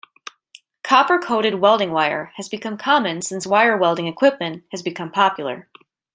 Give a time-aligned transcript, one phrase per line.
[0.83, 5.69] Copper coated welding wire has become common since wire welding equipment has become popular.